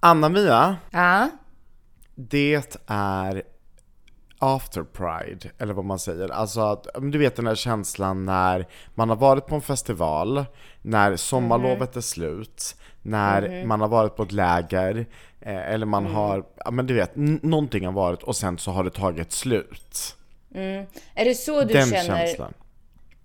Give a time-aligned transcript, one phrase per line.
[0.00, 1.28] Anna-Mia, Ja.
[2.14, 2.54] det
[2.86, 3.42] är
[4.38, 6.28] after pride, eller vad man säger.
[6.28, 10.44] Alltså du vet den där känslan när man har varit på en festival,
[10.82, 15.06] när sommarlovet är slut, när man har varit på ett läger,
[15.40, 18.84] eh, eller man har, ja men du vet, någonting har varit och sen så har
[18.84, 20.16] det tagit slut.
[21.14, 22.54] Är det så du den känner känslan.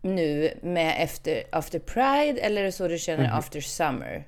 [0.01, 3.37] nu med efter, after Pride eller är det så du känner Mhm.
[3.37, 4.27] after Summer?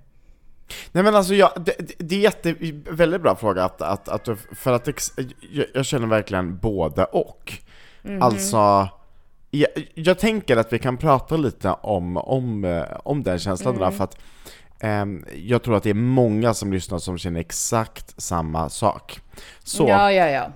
[0.92, 2.56] Nej men alltså jag, det, det- är jätte,
[2.90, 5.12] väldigt bra fråga att, att, att för att ex,
[5.52, 7.54] jag, jag känner verkligen både och.
[8.22, 8.90] Alltså,
[9.52, 13.92] jag, jag tänker att vi kan prata lite om, om, eh, om den känslan där
[13.92, 14.18] för att
[14.80, 19.20] ehm, jag tror att det är många som lyssnar som känner exakt samma sak.
[19.64, 20.52] Så, Ja, ja, ja.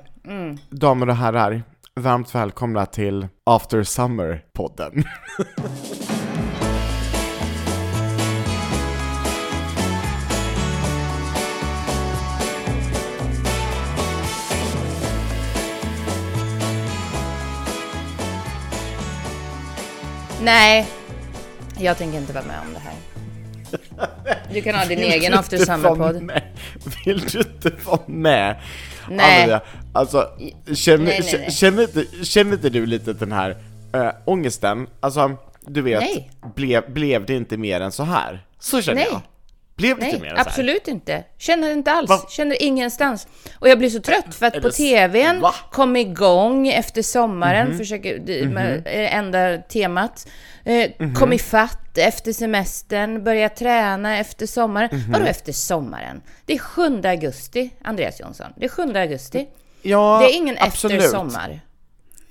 [0.70, 1.64] damer och herrar,
[1.96, 5.04] varmt välkomna till After Summer-podden.
[20.44, 20.88] Nej,
[21.80, 22.94] jag tänker inte vara med om det här.
[24.54, 26.32] Du kan ha din egen Vill after Summer-podd.
[27.06, 28.56] Vill du inte vara med?
[29.10, 29.44] Nej.
[29.44, 29.62] Anna-Mia,
[29.94, 30.30] alltså,
[30.74, 31.52] känner, Nej, nej, nej.
[31.52, 33.58] Känner, inte, känner inte du lite den här
[33.94, 34.88] äh, ångesten?
[35.00, 36.04] Alltså, du vet,
[36.56, 38.46] blev, blev det inte mer än så här?
[38.60, 39.08] Så känner Nej.
[39.12, 39.22] jag.
[39.76, 40.48] Blev det inte mer Nej, än så här?
[40.50, 41.24] absolut inte.
[41.38, 42.10] Känner inte alls.
[42.10, 42.20] Va?
[42.30, 43.28] Känner ingenstans.
[43.60, 45.54] Och jag blir så trött för Är att på det s- TVn Va?
[45.72, 47.78] kom igång efter sommaren, Mhm.
[47.78, 50.28] försöker, det med, eh, enda temat.
[50.66, 51.16] Eh, Mhm.
[51.16, 54.90] Kom ifatt efter semestern, börja träna efter sommaren.
[54.92, 55.12] Mhm.
[55.12, 56.22] Vadå efter sommaren?
[56.46, 58.48] Det är 7 augusti, Andreas Jonsson.
[58.58, 59.48] Det är 7 augusti.
[59.82, 60.98] Ja, det är ingen absolut.
[60.98, 61.60] efter sommar.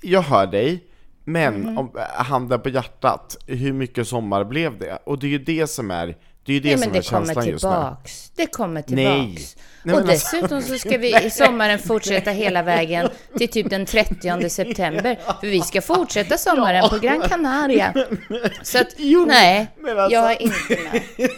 [0.01, 0.83] Jag hör dig,
[1.23, 1.77] men Mhm.
[1.77, 4.99] om, äh, handen på hjärtat, hur mycket sommar blev det?
[5.05, 7.01] Och det är ju det som är, det är ju det Nej, som men är
[7.01, 7.69] det kommer känslan just nu.
[7.69, 8.31] tillbaks.
[8.35, 9.55] Det kommer tillbaks.
[9.83, 14.49] Nej, och dessutom så ska vi i sommaren fortsätta hela vägen till typ den 30
[14.49, 15.19] september.
[15.39, 17.93] För vi ska fortsätta sommaren på Gran Canaria.
[18.63, 18.87] Så att,
[19.27, 21.01] nej, alltså- jag är inte med.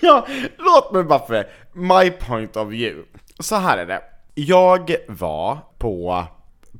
[0.00, 0.26] ja,
[0.58, 3.02] låt mig bara för my point of view.
[3.40, 4.02] Så här är det.
[4.34, 6.24] Jag var på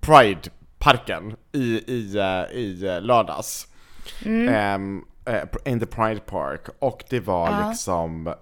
[0.01, 3.67] Pride-parken i, i, eh, i eh, lördags.
[4.51, 6.61] Ehm, eh, in the Pride Park.
[6.79, 8.35] Och det var liksom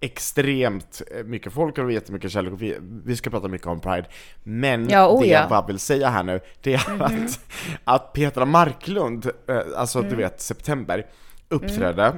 [0.00, 4.06] extremt eh, mycket folk och jättemycket kärlek och vi, vi ska prata mycket om Pride.
[4.42, 5.40] Men Ja, oh det ja.
[5.40, 7.40] jag bara vill säga här nu, det är att,
[7.84, 11.06] att Petra Marklund, eh, alltså du vet september,
[11.48, 12.14] uppträdde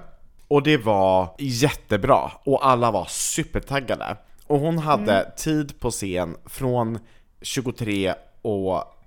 [0.49, 4.17] och det var jättebra och alla var supertaggade.
[4.47, 6.99] Och hon hade tid på scen från
[7.43, 8.98] 23 och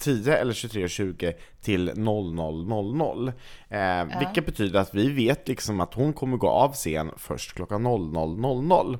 [0.00, 3.32] 10 eller 23.20 till 00.00.
[3.68, 7.86] Eh, Vilket betyder att vi vet liksom att hon kommer gå av scen först klockan
[7.86, 8.98] 00.00.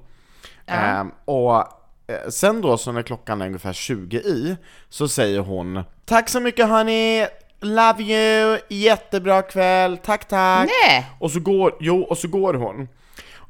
[0.66, 4.56] Eh, och eh, sen då så när klockan är ungefär 20 i
[4.88, 7.26] så säger hon Tack så mycket hörni!
[7.60, 8.58] Love you!
[8.68, 9.96] Jättebra kväll!
[9.98, 10.70] Tack tack!
[10.86, 11.06] Nej.
[11.18, 12.88] Och så går, jo, och så går hon.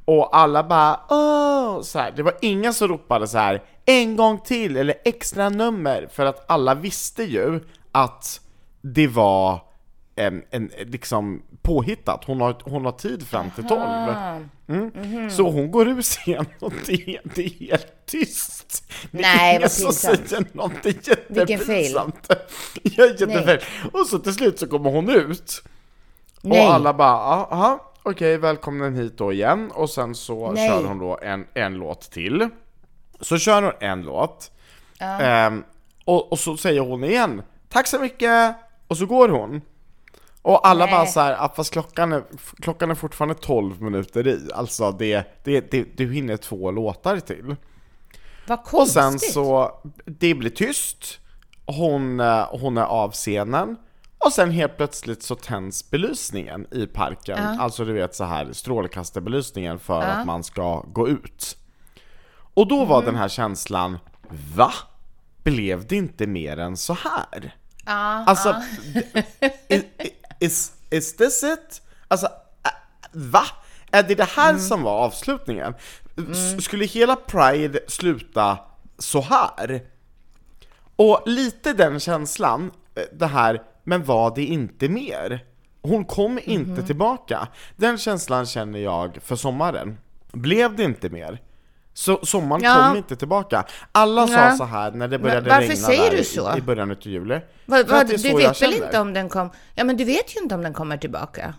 [0.05, 2.13] Och alla bara åh, så här.
[2.17, 6.51] Det var ingen som ropade så här en gång till eller extra nummer för att
[6.51, 7.61] alla visste ju
[7.93, 8.41] att
[8.81, 9.61] det var
[10.17, 12.25] en, en liksom påhittat.
[12.25, 13.81] Hon har, hon har tid fram till 12.
[14.69, 15.31] Mm.
[15.31, 18.85] Så hon går ur scen och det, det är helt tyst.
[19.11, 20.95] Det är ingen som säger någonting
[21.29, 21.83] Vilken fail.
[21.83, 22.31] jättepinsamt.
[22.83, 23.59] Ja, jättefail.
[23.93, 25.63] Och så till slut så kommer hon ut.
[26.43, 26.67] Nej.
[26.67, 29.71] Och alla bara, aha, okej, välkommen hit då igen.
[29.71, 30.69] Och sen så Nej.
[30.69, 32.49] kör hon då en, en låt till.
[33.21, 34.51] Så kör hon en låt.
[34.99, 35.65] Ehm,
[36.05, 38.57] och, och så säger hon igen, tack så mycket!
[38.87, 39.61] Och så går hon.
[40.43, 40.95] Och alla Nej.
[40.95, 42.23] bara så här, ah, fast klockan är,
[42.61, 44.49] klockan är fortfarande 12 minuter i.
[44.55, 47.57] Alltså det, det, det, du hinner två låtar till.
[48.47, 49.03] Vad Och konstigt.
[49.03, 49.73] sen så,
[50.05, 51.19] det blir tyst,
[51.67, 53.77] hon, eh, hon är av scenen,
[54.19, 59.79] och sen helt plötsligt så tänds belysningen i parken, alltså du vet så här strålkastarbelysningen
[59.79, 61.57] för att man ska gå ut.
[62.61, 63.99] Och då var den här känslan,
[64.57, 64.73] va?
[65.43, 67.55] Blev det inte mer än så här?
[67.87, 68.57] Ja, Alltså,
[69.69, 69.85] is,
[70.41, 71.83] is, is this it?
[72.09, 72.29] Alltså,
[73.13, 73.43] va?
[73.91, 75.75] Är det det här som var avslutningen?
[76.31, 78.59] S- Skulle hela Pride sluta
[78.99, 79.83] så här?
[80.97, 85.45] Och lite den känslan, eh, det här, men var det inte mer?
[85.83, 87.49] Hon kom inte tillbaka.
[87.77, 89.99] Den känslan känner jag för sommaren.
[90.33, 91.41] Blev det inte mer?
[92.01, 92.87] Så sommaren Ja.
[92.89, 93.65] kom inte tillbaka.
[93.93, 94.51] Alla sa Ja.
[94.57, 96.55] så här när det började varför regna säger du så?
[96.55, 97.41] i- i början av juli.
[97.67, 98.85] det är du vet väl känner.
[98.85, 99.51] inte om den kom...
[99.75, 101.55] Ja, men du vet ju inte om den kommer tillbaka.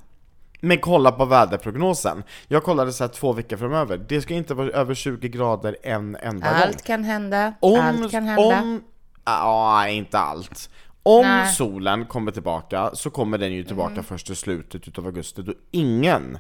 [0.62, 2.24] Men kolla på väderprognosen.
[2.48, 3.98] Jag kollade så här två veckor framöver.
[4.10, 6.62] Det ska inte vara över 20 grader en enda gång.
[6.62, 7.54] Allt kan hända.
[7.60, 8.60] Om, allt kan hända.
[8.62, 8.84] om,
[9.26, 10.70] ja, inte allt.
[11.04, 11.54] Om Nej.
[11.54, 14.04] solen kommer tillbaka så kommer den ju tillbaka Mm.
[14.04, 16.38] först i slutet utav augusti då ingen,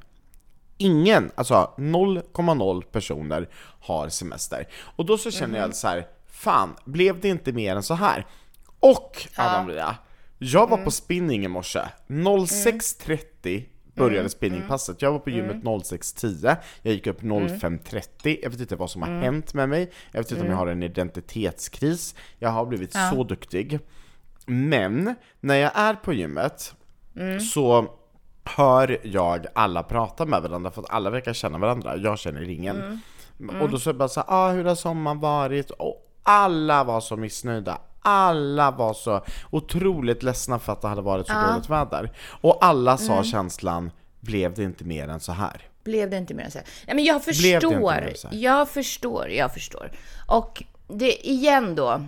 [0.81, 3.49] ingen, alltså 0,0 personer
[3.79, 4.67] har semester.
[4.95, 5.61] Och då så känner Mm.
[5.61, 8.25] jag så här, fan, blev det inte mer än så här?
[8.79, 9.95] Och Anna-Maria,
[10.37, 10.85] jag var Mm.
[10.85, 14.29] på spinning i morse, 06.30 började Mm.
[14.29, 15.01] spinningpasset.
[15.01, 17.47] Jag var på gymmet 06.10, jag gick upp Mm.
[17.47, 20.57] 05.30, jag vet inte vad som har hänt med mig, jag vet inte om jag
[20.57, 23.79] har en identitetskris, jag har blivit så duktig.
[24.45, 26.75] Men, när jag är på gymmet
[27.53, 27.87] så
[28.55, 33.01] hör jag alla prata med varandra för att alla verkar känna varandra, jag känner ingen.
[33.61, 35.69] Och då så det bara så här, ah, hur har sommaren varit?
[35.71, 37.77] Och alla var så missnöjda.
[38.01, 42.11] Alla var så otroligt ledsna för att det hade varit så dåligt väder.
[42.41, 45.61] Och alla sa känslan, blev det inte mer än så här?
[45.83, 46.67] Blev det inte mer än så här?
[46.87, 48.13] Nej, men jag förstår.
[48.31, 49.91] Jag förstår, jag förstår.
[50.27, 52.01] Och det, igen då.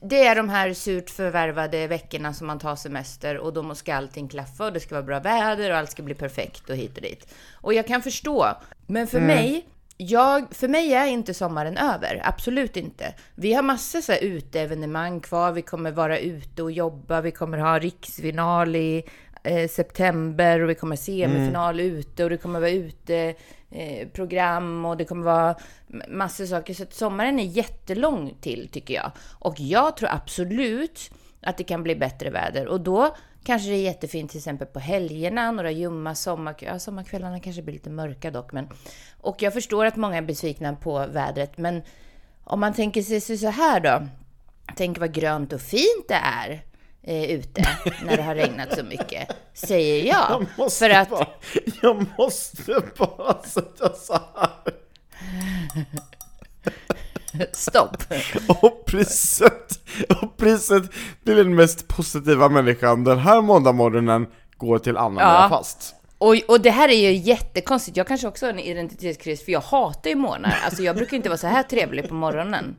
[0.00, 4.28] Det är de här surt förvärvade veckorna som man tar semester och då ska allting
[4.28, 7.02] klaffa och det ska vara bra väder och allt ska bli perfekt och hit och
[7.02, 7.34] dit.
[7.52, 8.48] Och jag kan förstå.
[8.86, 12.20] Men för mig, jag, för mig är inte sommaren över.
[12.24, 13.14] Absolut inte.
[13.34, 15.52] Vi har massor så här uteevenemang kvar.
[15.52, 17.20] Vi kommer vara ute och jobba.
[17.20, 19.04] Vi kommer ha riksfinal i
[19.42, 23.34] eh, september och vi kommer semifinal ute och det kommer vara ute
[23.70, 25.54] eh, program och det kommer vara
[26.08, 26.74] massor saker.
[26.74, 29.12] Så att sommaren är jättelång till tycker jag.
[29.38, 31.10] Och jag tror absolut
[31.42, 34.78] att det kan bli bättre väder och då kanske det är jättefint till exempel på
[34.78, 36.74] helgerna, några ljumma sommarkvällar.
[36.74, 38.68] Ja, sommarkvällarna kanske blir lite mörka dock, men
[39.20, 41.82] och jag förstår att många är besvikna på vädret, men
[42.44, 44.06] om man tänker sig så här då.
[44.76, 46.62] Tänk vad grönt och fint det är
[47.02, 47.68] eh, ute
[48.04, 50.30] när det har regnat så mycket, säger jag.
[50.30, 51.26] Jag måste, För att bara,
[51.82, 54.74] jag måste bara säga så här.
[57.52, 57.96] Stopp.
[58.62, 59.80] Och priset,
[60.22, 60.82] och priset
[61.24, 64.26] till den mest positiva människan den här måndagmorgonen
[64.56, 65.46] går till Anna Ja.
[65.48, 65.94] Fast.
[66.20, 67.96] Och, och det här är ju jättekonstigt.
[67.96, 70.58] Jag kanske också har en identitetskris, för jag hatar ju morgnar.
[70.64, 72.76] Alltså jag brukar inte vara så här trevlig på morgonen.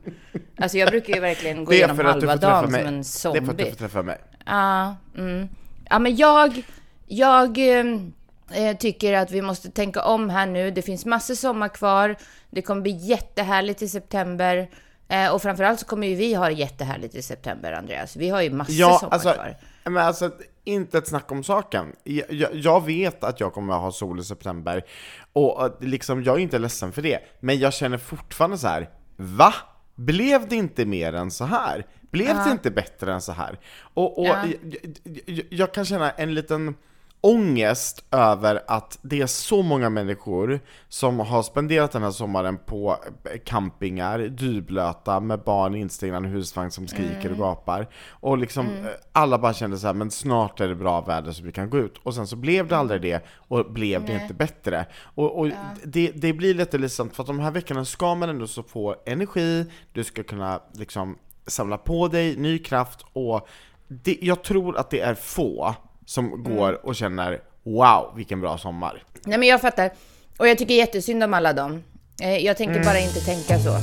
[0.58, 3.58] Alltså jag brukar ju verkligen gå igenom halva dagen som en Det är för att
[3.58, 3.70] du zombie.
[3.70, 4.18] får träffa mig.
[4.46, 5.48] Ja, mm.
[5.90, 6.62] ja men jag,
[7.06, 10.70] jag eh, tycker att vi måste tänka om här nu.
[10.70, 12.16] Det finns massor sommar kvar.
[12.50, 14.68] Det kommer bli jättehärligt i september.
[15.08, 18.16] Eh, och framförallt så kommer ju vi ha det jättehärligt i september, Andreas.
[18.16, 19.56] Vi har ju massor Ja, sommar alltså, kvar.
[19.84, 20.30] men alltså,
[20.64, 21.92] inte ett snack om saken.
[22.04, 24.84] Jag, jag, vet att jag kommer att ha sol i september,
[25.32, 27.18] och liksom, jag är inte ledsen för det.
[27.40, 29.54] Men jag känner fortfarande så här: va?
[29.94, 31.86] Blev det inte mer än så här?
[32.00, 33.58] Blev det inte bättre än så här?
[33.94, 34.46] Och, och Ja.
[34.46, 34.86] jag,
[35.26, 36.74] jag, jag kan känna en liten
[37.24, 42.96] ångest över att det är så många människor som har spenderat den här sommaren på
[43.44, 47.88] campingar, dyblöta, med barn instigna i en husvagn som skriker och gapar.
[48.10, 51.42] Och liksom eh, alla bara kände så här, men snart är det bra väder så
[51.42, 51.98] vi kan gå ut.
[52.02, 54.86] Och sen så blev det aldrig det, och blev det inte bättre.
[55.14, 55.50] Och, och
[55.84, 58.96] det, det blir lite ledsamt, för att de här veckorna ska man ändå så få
[59.06, 63.48] energi, du ska kunna liksom samla på dig ny kraft, och
[63.88, 65.74] det, jag tror att det är få
[66.12, 69.04] som går och känner Wow, vilken bra sommar.
[69.24, 69.90] Nej men jag fattar.
[70.38, 71.82] Och jag tycker jättesynd om alla dem.
[72.22, 72.84] Eh, jag tänker Mm.
[72.86, 73.76] bara inte tänka så.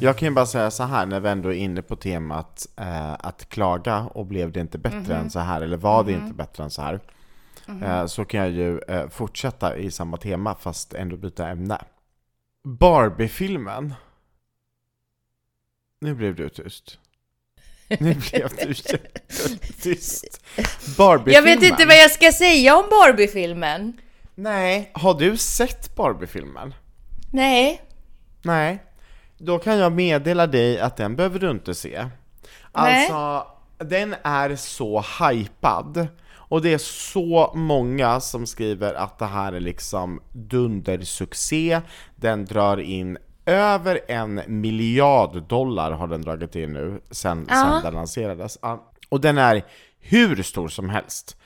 [0.00, 3.12] Jag kan ju bara säga så här när vi ändå är inne på temat eh,
[3.12, 6.64] att klaga och blev det inte bättre än så här, eller var det inte bättre
[6.64, 7.00] än så här?
[7.82, 11.78] Eh, så kan jag ju eh, fortsätta i samma tema fast ändå byta ämne.
[12.64, 13.94] Barbie-filmen.
[16.00, 16.98] Nu blev du tyst.
[18.00, 20.40] Nu blev du jättetyst.
[20.96, 21.34] Barbie-filmen.
[21.34, 24.00] Jag vet inte vad jag ska säga om Barbie-filmen.
[24.34, 26.74] Nej, har du sett Barbie-filmen?
[27.32, 27.82] Nej.
[28.42, 28.82] Nej.
[29.38, 32.06] Då kan jag meddela dig att den behöver du inte se.
[32.74, 33.10] Nej.
[33.10, 33.46] Alltså,
[33.78, 36.08] den är så hypad.
[36.48, 41.80] Och det är så många som skriver att det här är liksom dundersuccé.
[42.16, 47.94] Den drar in över en miljard dollar har den dragit in nu sen, sen den
[47.94, 48.58] lanserades.
[48.62, 48.92] Ja.
[49.08, 49.64] Och den är
[49.98, 51.36] hur stor som helst.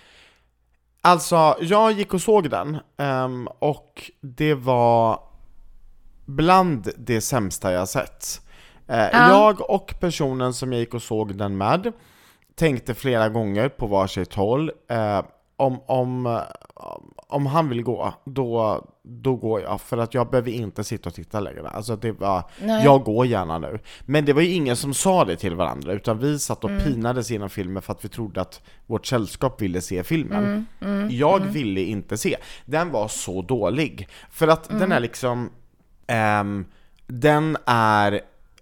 [1.01, 5.21] Alltså, jag gick och såg den ehm, och det var
[6.27, 8.41] bland det sämsta jag sett.
[8.89, 11.93] Eh, Jag och personen som jag gick och såg den med
[12.55, 15.23] tänkte flera gånger på varsitt håll eh,
[15.57, 16.41] om, om,
[17.31, 19.81] om han vill gå, då, då går jag.
[19.81, 21.69] För att jag behöver inte sitta och titta längre.
[21.69, 22.85] Alltså det var, Nej.
[22.85, 23.79] jag går gärna nu.
[24.01, 27.31] Men det var ju ingen som sa det till varandra, utan vi satt och pinades
[27.31, 30.67] genom filmen för att vi trodde att vårt sällskap ville se filmen.
[31.11, 32.37] jag ville inte se.
[32.67, 34.09] Den var så dålig.
[34.31, 35.51] För att den är liksom,
[36.07, 36.65] ehm,
[37.07, 38.21] den är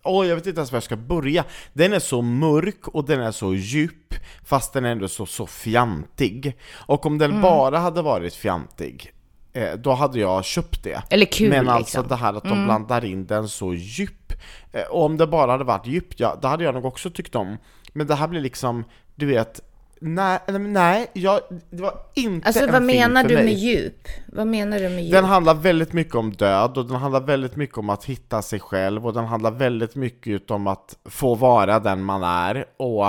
[0.09, 1.45] Åh, jag vet inte ens var jag ska börja.
[1.73, 5.47] Den är så mörk och den är så djup, fast den är ändå så, så
[5.47, 6.57] fjantig.
[6.73, 9.13] Och om den bara hade varit fjantig,
[9.53, 11.03] eh, då hade jag köpt det.
[11.11, 12.09] Eller kul, Men alltså liksom.
[12.09, 14.33] det här att de blandar in den så djup.
[14.73, 17.35] Eh, och om det bara hade varit djupt, ja, det hade jag nog också tyckt
[17.35, 17.57] om.
[17.93, 18.85] Men det här blir liksom,
[19.15, 19.61] du vet,
[20.01, 21.41] nej, nej, jag,
[21.71, 23.45] det var inte Alltså en vad film menar för du mig.
[23.45, 24.09] med djup?
[24.27, 25.13] Vad menar du med djup?
[25.13, 28.61] Den handlar väldigt mycket om död och den handlar väldigt mycket om att hitta sig
[28.61, 33.07] själv och den handlar väldigt mycket om att få vara den man är och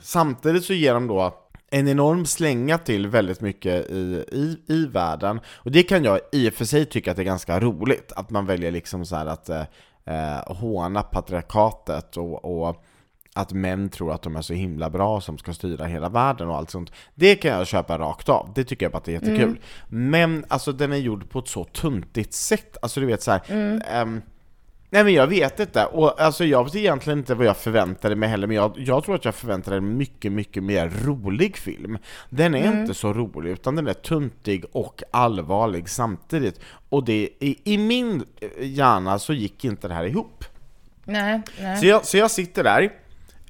[0.00, 1.34] samtidigt så ger de då
[1.70, 6.48] en enorm slänga till väldigt mycket i, i, i världen och det kan jag i
[6.48, 9.48] och för sig tycka att det är ganska roligt att man väljer liksom så att
[9.48, 9.62] eh,
[10.06, 12.84] eh, håna patriarkatet och, och
[13.34, 16.56] att män tror att de är så himla bra som ska styra hela världen och
[16.56, 16.92] allt sånt.
[17.14, 19.58] Det kan jag köpa rakt av, det tycker jag bara att det är jättekul.
[19.88, 23.40] Men alltså den är gjord på ett så tuntigt sätt, alltså du vet så här.
[23.86, 24.22] ehm,
[24.90, 28.28] Nej men jag vet inte, och alltså jag vet egentligen inte vad jag förväntade mig
[28.28, 31.98] heller, men jag, jag tror att jag förväntade mig en mycket, mycket mer rolig film.
[32.30, 36.60] Den är inte så rolig, utan den är tuntig och allvarlig samtidigt.
[36.88, 38.24] Och det, i, i min
[38.60, 40.44] hjärna så gick inte det här ihop.
[41.04, 41.76] Nej, nej.
[41.76, 42.92] Så jag, så jag sitter där,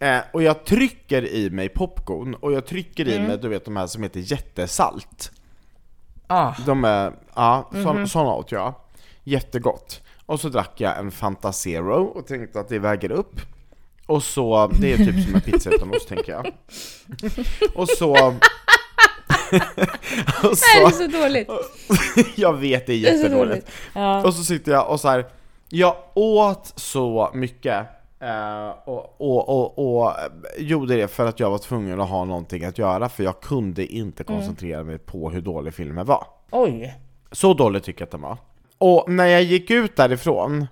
[0.01, 3.77] eh, och jag trycker i mig popcorn, och jag trycker i mig, du vet de
[3.77, 5.31] här som heter jättesalt.
[6.27, 6.55] Ah.
[6.67, 8.75] De är, ja, så, såna åt jag.
[9.25, 10.03] Jättegott.
[10.27, 13.41] Och så drack jag en Fanta Zero och tänkte att det väger upp.
[14.07, 16.53] Och så, det är typ som en pizza utan ost tänker jag.
[17.75, 18.13] Och så...
[18.13, 18.37] och
[20.43, 21.49] Det är så så dåligt.
[22.37, 23.51] jag vet, det är Det är så jättedåligt.
[23.51, 23.71] dåligt.
[23.95, 24.25] Ja.
[24.27, 25.27] Och så sitter jag och så här.
[25.69, 27.87] jag åt så mycket
[28.21, 30.15] eh, och, och, och, och
[30.59, 33.87] gjorde det för att jag var tvungen att ha någonting att göra för jag kunde
[33.87, 36.27] inte koncentrera mig på hur dålig filmen var.
[36.51, 36.95] Oj.
[37.33, 38.39] Så dåligt tycker jag att den var.
[38.79, 40.67] Och när jag gick ut därifrån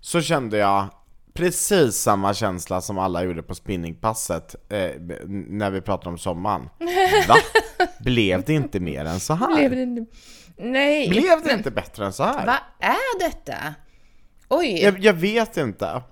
[0.00, 0.86] så kände jag
[1.32, 4.90] precis samma känsla som alla gjorde på spinningpasset eh,
[5.28, 6.68] när vi pratade om sommaren.
[7.28, 7.36] Va?
[8.00, 9.56] Blev det inte mer än så här?
[9.56, 10.16] Blev det inte...
[10.56, 11.08] Nej.
[11.08, 12.46] Blev det inte bättre än så här?
[12.46, 13.54] Vad är detta?
[14.48, 14.82] Oj.
[14.82, 16.02] Jag, jag vet inte.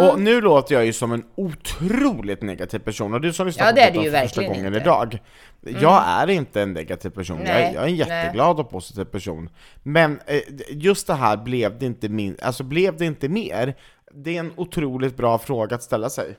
[0.00, 3.70] Och nu låter jag ju som en otroligt negativ person, och du som lyssnar Ja,
[3.72, 4.78] på det är du ju för första gången inte.
[4.78, 5.18] idag.
[5.60, 8.08] Jag är inte en negativ person, jag, är, Nej, jag är en nej.
[8.08, 9.50] jätteglad och positiv person.
[9.82, 13.74] Men eh, just det här blev det inte min, alltså blev det inte mer?
[14.14, 16.36] Det är en otroligt bra fråga att ställa sig.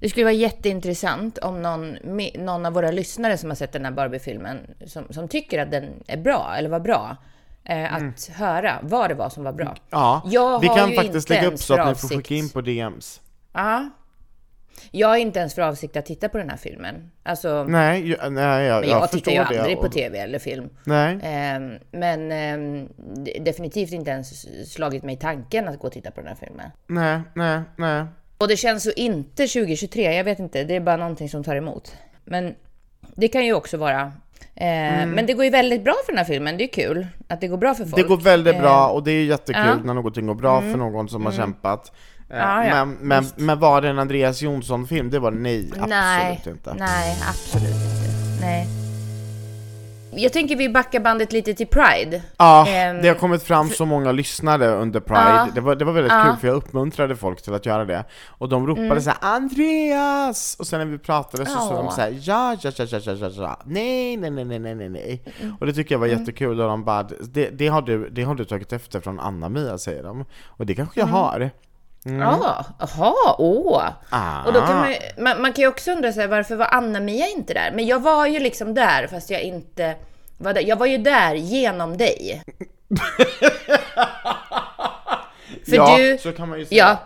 [0.00, 1.96] Det skulle vara jätteintressant om någon,
[2.38, 5.84] någon av våra lyssnare som har sett den här Barbie-filmen, som, som tycker att den
[6.06, 7.16] är bra, eller var bra,
[7.64, 9.66] eh, att höra vad det var som var bra.
[9.66, 9.76] Mm.
[9.90, 12.48] Ja, Jag vi kan faktiskt lägga upp så att för ni får skicka avsikt- in
[12.48, 13.20] på DMs.
[13.52, 13.90] Ja.
[14.90, 17.10] Jag har inte ens för avsikt att titta på den här filmen.
[17.22, 20.68] Alltså, Nej, jag, nej jag, men jag, förstår tittar ju aldrig på TV eller film.
[20.84, 21.18] Nej.
[21.22, 22.28] Ehm, men
[23.24, 26.70] d- definitivt inte ens slagit mig tanken att gå och titta på den här filmen.
[26.86, 28.04] Nej, nej, nej.
[28.38, 31.56] Och det känns så inte 2023, jag vet inte, det är bara någonting som tar
[31.56, 31.92] emot.
[32.24, 32.54] Men
[33.14, 34.12] det kan ju också vara.
[34.56, 37.40] Eh, Men det går ju väldigt bra för den här filmen, det är kul att
[37.40, 37.96] det går bra för folk.
[37.96, 39.72] Det går väldigt bra Eh, och det är jättekul ja.
[39.72, 39.86] Mm.
[39.86, 41.92] när någonting går bra för någon som har kämpat.
[42.30, 45.10] Eh, Ja, men, men, men var det en Andreas Jonsson-film?
[45.10, 46.74] Det var nej, absolut nej, inte.
[46.74, 48.40] Nej, absolut inte.
[48.40, 48.83] Nej.
[50.16, 52.22] Jag tänker vi backar bandet lite till Pride.
[52.36, 55.20] Ja, Ehm, det har kommit fram så många lyssnare under Pride.
[55.28, 55.48] Ja.
[55.54, 56.24] Det, var, det var väldigt Ja.
[56.24, 58.04] kul för jag uppmuntrade folk till att göra det.
[58.28, 59.00] Och de ropade Mm.
[59.00, 60.56] så här Andreas!
[60.58, 61.90] Och sen när vi pratade så sa de Ja.
[61.90, 65.22] så här ja, ja, ja, ja, ja, ja, ja, nej, nej, nej, nej, nej, nej.
[65.40, 65.56] Mm.
[65.60, 68.34] Och det tycker jag var jättekul och de bara, det, det, har du, det har
[68.34, 70.24] du tagit efter från Anna-Mia säger de.
[70.46, 71.06] Och det kanske jag
[72.06, 72.20] Mm.
[72.20, 73.82] Ja, jaha, åh.
[74.10, 74.44] Ah.
[74.46, 77.26] Och då kan man, ju- man, man kan ju också undra här, varför var Anna-Mia
[77.28, 77.72] inte där?
[77.74, 79.94] Men jag var ju liksom där fast jag inte
[80.38, 80.60] var där.
[80.62, 82.42] Jag var ju där genom dig.
[85.68, 86.84] För ja, du, så kan man ju säga.
[86.88, 86.96] ja,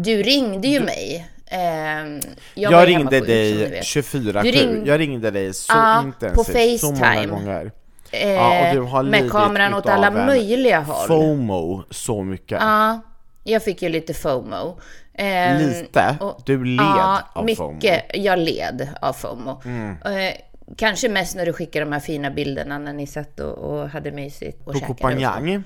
[0.00, 1.28] du ringde ju mig.
[1.46, 2.20] Ehm,
[2.54, 3.84] Jag, ju ringde du dig vet.
[3.84, 7.26] 24 Du ring- Jag ringde dig så Ja, intensivt, på så många FaceTime.
[7.26, 7.72] gånger.
[8.10, 11.06] Eh, Ja, och du har med kameran åt alla möjliga håll.
[11.06, 12.58] FOMO så mycket.
[12.60, 13.00] Ja,
[13.44, 14.78] jag fick ju lite FOMO.
[15.14, 16.16] Ehm, Lite?
[16.20, 17.58] och- Du led ja, av mycket.
[17.58, 17.80] FOMO.
[17.82, 18.00] Mm.
[18.24, 19.62] Jag led av FOMO.
[20.04, 20.34] Eh,
[20.76, 24.12] kanske mest när du skickade de här fina bilderna när ni satt och, och hade
[24.12, 24.94] mysigt och På käkade så.
[24.94, 25.62] Copenhague.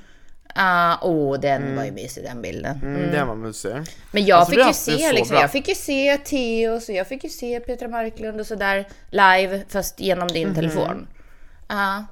[0.55, 2.81] Ja, åh den var ju mysig den bilden.
[2.83, 3.73] Mm, Den var mysig.
[4.11, 5.41] Men jag Alltså, fick ju det se liksom, bra.
[5.41, 9.63] jag fick ju se Theo och jag fick ju se Petra Marklund och sådär live
[9.69, 10.55] fast genom din Mhm.
[10.55, 11.07] telefon.
[11.69, 12.05] Ja.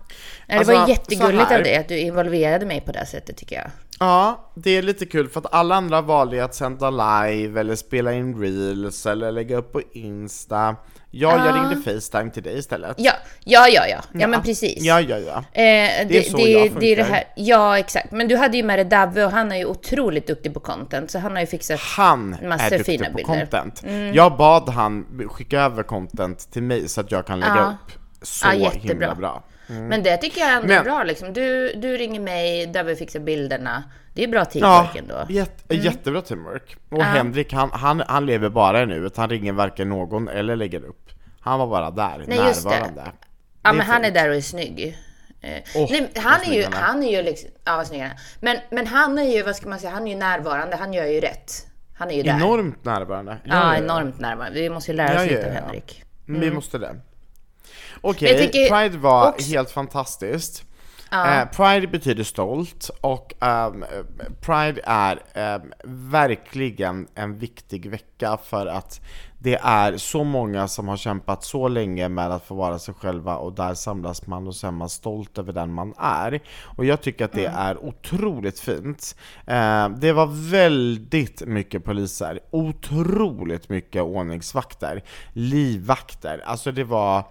[0.47, 3.57] Det Alltså, var så jättegulligt av dig att du involverade mig på det sättet tycker
[3.57, 3.71] jag.
[4.01, 8.13] Ja, det är lite kul för att alla andra valde att sända live eller spela
[8.13, 10.77] in reels eller lägga upp på Insta.
[11.11, 12.95] Jag, jag ringde Facetime till dig istället.
[12.99, 13.13] Ja,
[13.45, 14.83] ja, ja, ja, ja men precis.
[14.85, 15.37] Ja, ja, ja.
[15.39, 17.15] Eh, det, Det är så det, jag det är det funkar.
[17.15, 17.25] här.
[17.37, 18.13] Ja, exakt.
[18.13, 21.11] Men du hade ju med dig Davve och han är ju otroligt duktig på content,
[21.11, 23.35] så han har ju fixat Han massor är duktig fina på bilder.
[23.35, 23.47] Mm.
[23.47, 23.83] content.
[24.15, 27.67] Jag bad han skicka över content till mig så att jag kan lägga Ja.
[27.87, 27.93] upp.
[28.23, 28.89] Så Ja, jättebra.
[28.93, 29.43] himla bra.
[29.67, 31.33] Men det tycker jag ändå är Men- bra liksom.
[31.33, 33.85] Du, du ringer mig, Davve fixar bilderna.
[34.15, 35.27] Det är bra Ja, teamwork ändå.
[35.29, 36.77] jätte, jättebra teamwork.
[36.91, 39.17] Och Henrik, han, han, han lever bara i nuet.
[39.17, 41.11] Han ringer varken någon eller lägger upp.
[41.41, 42.71] Han var bara där, Nej, just det.
[42.71, 43.03] närvarande.
[43.63, 44.99] Ja, Det men han är där och är snygg.
[45.75, 46.77] Åh, nej, han, är ju, han är.
[46.79, 48.17] han är ju liksom, ja vad snygg han är.
[48.41, 51.05] Men, men han är ju, vad ska man säga, han är ju närvarande, han gör
[51.07, 51.53] ju rätt.
[51.99, 52.31] Han är ju där.
[52.37, 53.37] Enormt närvarande.
[53.45, 54.61] Ja, enormt närvarande.
[54.61, 55.61] Vi måste ju lära oss Ja, lite ja, av ja.
[55.61, 56.05] Henrik.
[56.25, 56.95] Men Vi måste det.
[58.01, 58.43] Okej, Mm.
[58.43, 60.63] Jag tycker Pride var också- helt fantastiskt.
[61.13, 63.85] Eh, Pride betyder stolt och ehm,
[64.41, 65.73] Pride är ehm,
[66.11, 69.01] verkligen en viktig vecka för att
[69.39, 73.37] det är så många som har kämpat så länge med att få vara sig själva
[73.37, 76.41] och där samlas man och så är man stolt över den man är.
[76.63, 79.17] Och jag tycker att det är otroligt fint.
[79.47, 87.25] Eh, det var väldigt mycket poliser, otroligt mycket ordningsvakter, livvakter, alltså det var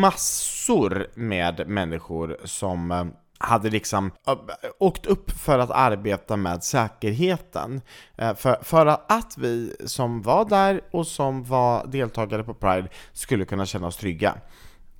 [0.00, 3.04] massor med människor som eh,
[3.38, 4.34] hade liksom eh,
[4.78, 7.80] åkt upp för att arbeta med säkerheten.
[8.16, 13.44] Eh, för, för att vi som var där och som var deltagare på Pride skulle
[13.44, 14.34] kunna känna oss trygga.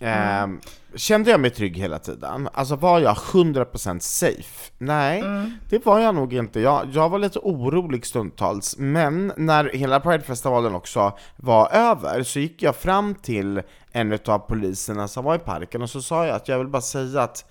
[0.02, 0.46] Eh,
[0.94, 2.48] kände jag mig trygg hela tiden?
[2.52, 4.72] Alltså var jag 100% safe?
[4.78, 5.24] Nej,
[5.68, 6.60] det var jag nog inte.
[6.60, 12.62] Jag, jag var lite orolig stundtals, men när hela Pridefestivalen också var över så gick
[12.62, 16.48] jag fram till en av poliserna som var i parken och så sa jag att
[16.48, 17.44] jag vill bara säga att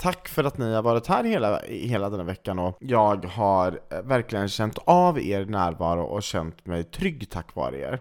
[0.00, 3.80] Tack för att ni har varit här hela, hela den här veckan och jag har
[3.90, 8.00] eh, verkligen känt av er närvaro och känt mig trygg tack vare er.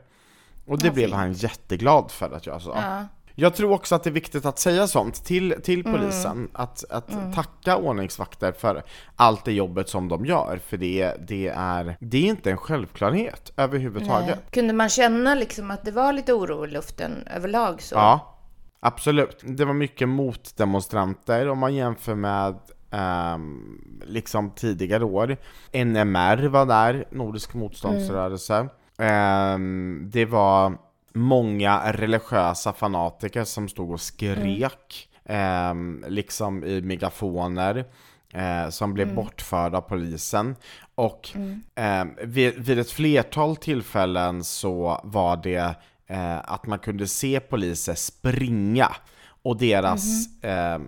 [0.66, 2.74] Och det blev han jätteglad för att jag sa.
[2.76, 3.06] Ja.
[3.40, 6.00] Jag tror också att det är viktigt att säga sånt till, till Mm.
[6.00, 8.84] polisen, att, att tacka ordningsvakter för
[9.16, 13.52] allt det jobbet som de gör, för det, det, är, det är inte en självklarhet
[13.58, 14.52] överhuvudtaget.
[14.52, 17.96] Kunde man känna liksom att det var lite oro i luften överlag så?
[17.96, 18.38] Ja,
[18.80, 19.42] absolut.
[19.44, 22.56] Det var mycket motdemonstranter om man jämför med
[22.92, 25.38] ehm, liksom tidigare år.
[25.74, 28.70] NMR var där, Nordisk motståndsrörelse.
[29.00, 30.78] Ehm, det var
[31.14, 37.86] många religiösa fanatiker som stod och skrek, ehm, liksom i megafoner.
[38.34, 40.56] Eh, som blev bortförda av polisen.
[40.96, 41.30] Och
[41.76, 45.76] eh, vid, vid ett flertal tillfällen så var det
[46.08, 48.96] eh, att man kunde se poliser springa
[49.44, 50.04] och deras
[50.44, 50.80] eh,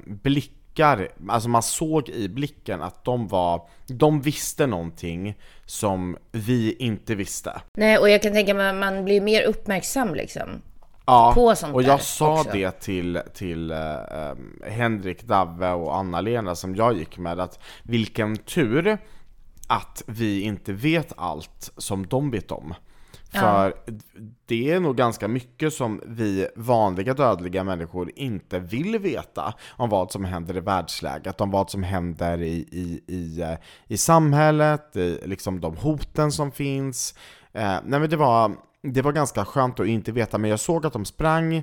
[0.71, 7.15] blickar, alltså man såg i blicken att de var, de visste någonting som vi inte
[7.15, 7.61] visste.
[7.73, 10.61] Nej, och jag kan tänka mig att man blir mer uppmärksam liksom.
[11.05, 12.51] Ja, På sånt och där jag sa också.
[12.53, 13.77] det till, till eh,
[14.67, 18.97] Henrik, Davve och Anna-Lena som jag gick med att vilken tur
[19.67, 22.73] att vi inte vet allt som de vet om.
[23.31, 23.73] För
[24.45, 30.11] det är nog ganska mycket som vi vanliga dödliga människor inte vill veta om vad
[30.11, 35.19] som händer i världsläget, om vad som händer i, i, i, eh, i samhället, i
[35.25, 37.15] liksom de hoten som finns.
[37.53, 40.85] Eh, nej men det var, det var ganska skönt att inte veta, men jag såg
[40.85, 41.55] att de sprang.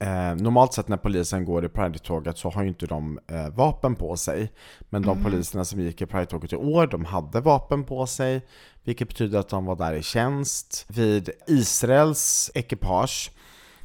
[0.00, 3.94] Eh, normalt sett när polisen går i Pride-tåget så har ju inte de eh, vapen
[3.94, 4.52] på sig.
[4.90, 8.46] Men de poliserna som gick i Pride-tåget i år, de hade vapen på sig.
[8.84, 10.86] Vilket betyder att de var där i tjänst.
[10.88, 13.30] Vid Israels ekipage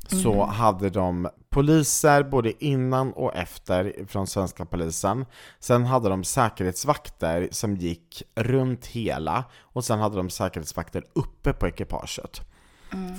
[0.08, 5.26] så hade de poliser både innan och efter från svenska polisen.
[5.60, 11.68] Sen hade de säkerhetsvakter som gick runt hela och sen hade de säkerhetsvakter uppe på
[11.68, 12.42] ekipaget.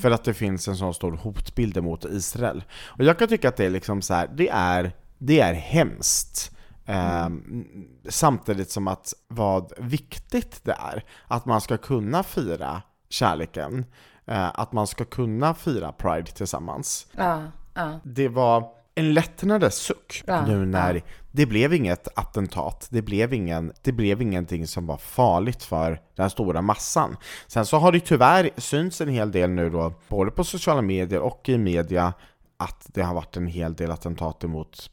[0.02, 2.64] För att det finns en sån stor hotbild mot Israel.
[2.86, 6.50] Och jag kan tycka att det är liksom så här, det är, det är hemskt.
[6.86, 7.64] Ehm,
[8.08, 13.84] samtidigt som att vad viktigt det är att man ska kunna fira kärleken,
[14.26, 17.06] eh, att man ska kunna fira Pride tillsammans.
[17.12, 17.42] Ja,
[17.74, 18.00] ja.
[18.04, 21.02] Det var en lättnadens suck Ja, nu när
[21.32, 26.30] det blev inget attentat, det blev, ingen, det blev ingenting som var farligt för den
[26.30, 27.16] stora massan.
[27.46, 31.20] Sen så har det tyvärr synts en hel del nu då, både på sociala medier
[31.20, 32.12] och i media,
[32.56, 34.90] att det har varit en hel del attentat mot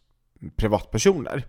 [0.55, 1.45] privatpersoner.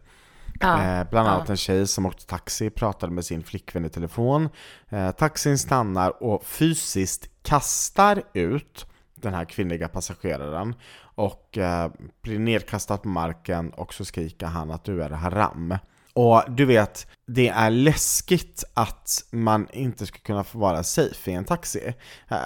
[0.60, 4.48] Ja, Eh, bland annat en tjej som åkte taxi pratade med sin flickvän i telefon.
[4.88, 8.86] Eh, taxin stannar och fysiskt kastar ut
[9.22, 10.74] den här kvinnliga passageraren
[11.14, 11.90] och eh,
[12.22, 15.74] blir nedkastad på marken och så skriker han att du är haram.
[16.14, 21.35] Och du vet, det är läskigt att man inte ska kunna få vara safe i
[21.35, 21.94] en taxi.
[22.28, 22.37] Eh,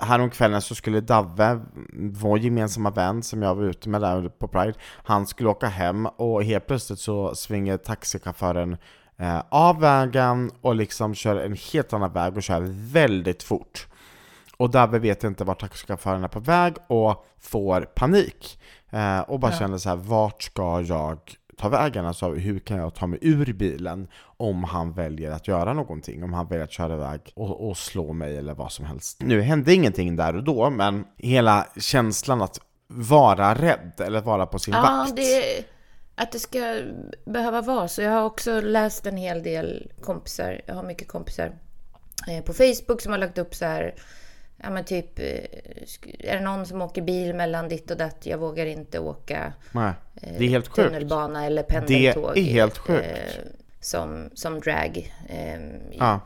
[0.00, 1.60] häromkvällen så skulle Dave,
[1.92, 6.06] vår gemensamma vän som jag var ute med där på Pride, han skulle åka hem
[6.06, 8.76] och helt plötsligt så svänger taxichauffören
[9.16, 13.86] eh, av vägen och liksom kör en helt annan väg och kör väldigt fort.
[14.56, 18.58] Och Davve vet inte vart taxichauffören är på väg och får panik.
[18.90, 19.58] Eh, och bara Ja.
[19.58, 21.18] känner så här, vart ska jag
[21.56, 22.06] ta vägen?
[22.06, 26.24] Alltså hur kan jag ta mig ur bilen om han väljer att göra någonting?
[26.24, 29.22] Om han väljer att köra iväg och, och slå mig eller vad som helst.
[29.22, 34.58] Nu hände ingenting där och då, men hela känslan att vara rädd eller vara på
[34.58, 35.16] sin Ja, vakt.
[35.16, 35.64] det,
[36.14, 36.80] att det ska
[37.26, 38.02] behöva vara så.
[38.02, 41.52] Jag har också läst en hel del kompisar, jag har mycket kompisar
[42.28, 43.94] eh, på Facebook som har lagt upp så här,
[44.62, 45.24] ja men typ, eh,
[46.18, 49.92] är det någon som åker bil mellan ditt och datt, jag vågar inte åka Nej,
[50.22, 50.88] eh, det är helt sjukt.
[50.88, 52.38] tunnelbana eller Det pendeltåg.
[52.38, 53.04] är helt sjukt.
[53.06, 53.42] eh,
[53.80, 55.12] som, som drag.
[55.28, 55.60] Eh,
[55.92, 56.20] Ja.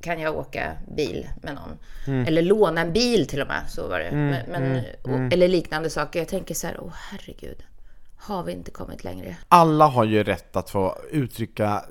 [0.00, 1.78] Kan jag åka bil med någon?
[2.06, 2.26] Mm.
[2.26, 4.10] Eller låna en bil till och med, så var det.
[4.12, 6.18] men, men, Och, eller liknande saker.
[6.18, 7.56] Jag tänker så här, åh herregud.
[8.24, 9.36] Har vi inte kommit längre?
[9.48, 11.84] alla har ju rätt att få uttrycka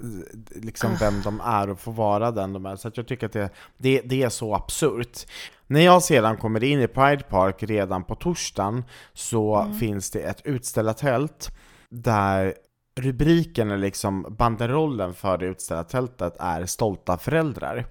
[0.55, 0.97] liksom Ah.
[0.99, 2.75] vem de är och få vara den de är.
[2.75, 5.25] Så jag tycker att det, det, det är så absurt.
[5.67, 9.73] När jag sedan kommer in i Pride Park redan på torsdagen så Mm.
[9.79, 11.49] finns det ett utställartält
[11.89, 12.53] där
[12.95, 17.85] rubriken, eller liksom banderollen för det utställartältet är Stolta föräldrar.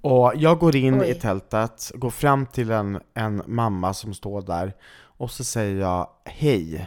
[0.00, 1.00] Och jag går in Mm.
[1.06, 1.10] Oj.
[1.10, 4.72] i tältet, går fram till en, en mamma som står där
[5.18, 6.86] och så säger jag Hej,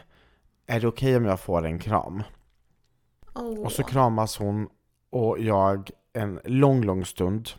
[0.68, 2.24] är det okej om jag får en kram?
[3.36, 3.66] Åh.
[3.66, 4.70] Och så kramas hon
[5.10, 7.50] och jag en lång, lång stund.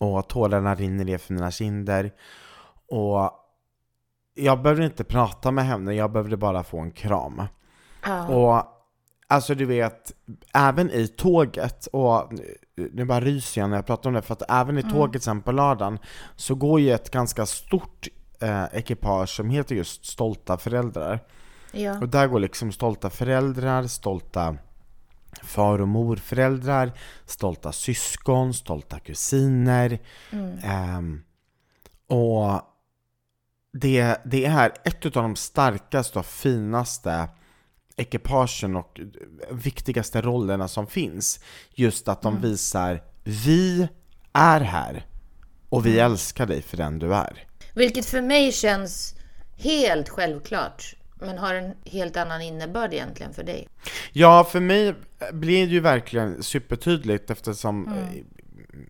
[0.00, 2.12] Och tårarna rinner ner för mina kinder.
[2.88, 3.30] Och
[4.34, 7.42] jag behövde inte prata med henne, jag behövde bara få en kram.
[8.04, 8.28] Ja.
[8.28, 8.64] Och
[9.26, 10.12] alltså du vet,
[10.54, 12.32] även i tåget, och
[12.74, 15.42] nu bara ryser jag när jag pratar om det, för att även i tåget sen
[15.42, 15.98] på lördagen
[16.36, 18.08] så går ju ett ganska stort
[18.40, 21.20] eh, ekipage som heter just Stolta föräldrar.
[21.76, 21.98] Ja.
[21.98, 24.56] Och där går liksom stolta föräldrar, stolta
[25.42, 26.92] far och morföräldrar,
[27.26, 29.98] stolta syskon, stolta kusiner.
[30.62, 31.22] Ehm,
[32.06, 32.60] och
[33.72, 37.28] det, det är ett av de starkaste och finaste
[37.96, 39.00] ekipagen och
[39.50, 41.40] viktigaste rollerna som finns.
[41.74, 43.88] Just att de visar, vi
[44.32, 45.06] är här
[45.68, 47.46] och vi älskar dig för den du är.
[47.74, 49.14] Vilket för mig känns
[49.56, 50.96] helt självklart.
[51.18, 53.68] Men har en helt annan innebörd egentligen för dig.
[54.12, 54.94] Ja, för mig
[55.32, 58.22] blir det ju verkligen supertydligt eftersom eh,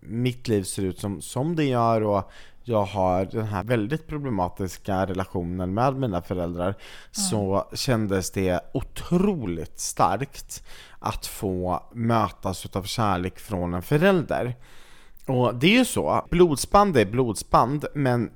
[0.01, 2.31] mitt liv ser ut som, som det gör och
[2.63, 6.75] jag har den här väldigt problematiska relationen med mina föräldrar
[7.11, 10.63] så kändes det otroligt starkt
[10.99, 14.55] att få mötas av kärlek från en förälder.
[15.27, 18.31] Och det är ju så, blodsband är blodsband, men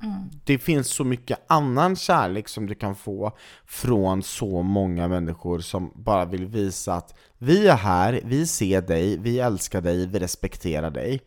[0.46, 3.32] det finns så mycket annan kärlek som du kan få
[3.66, 9.18] från så många människor som bara vill visa att vi är här, vi ser dig,
[9.18, 11.22] vi älskar dig, vi respekterar dig.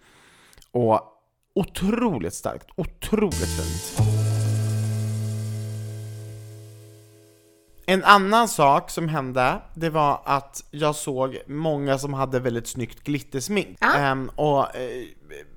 [0.73, 1.01] Och
[1.55, 4.09] otroligt starkt, otroligt fint.
[7.87, 13.05] En annan sak som hände, det var att jag såg många som hade väldigt snyggt
[13.05, 13.79] glittersmink.
[13.81, 13.95] Ja.
[13.95, 15.05] Ehm, och eh,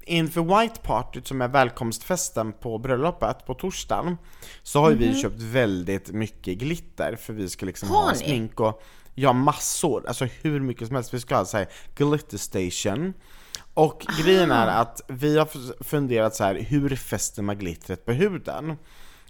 [0.03, 4.17] inför White Partyt som är välkomstfesten på bröllopet på torsdagen
[4.63, 8.17] så har ju vi köpt väldigt mycket glitter för vi ska liksom Har ha ni?
[8.17, 8.81] smink och
[9.15, 11.13] ja, massor, alltså hur mycket som helst.
[11.13, 13.13] Vi ska ha så här glitter station.
[13.73, 18.69] Och grejen är att vi har funderat så här, hur fäster man glittret på huden?